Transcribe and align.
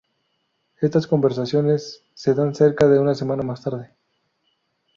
Estas 0.79 1.05
conversaciones 1.05 2.03
se 2.15 2.33
dan 2.33 2.55
cerca 2.55 2.87
de 2.87 2.97
una 2.97 3.13
semana 3.13 3.43
más 3.43 3.63
tarde. 3.63 3.91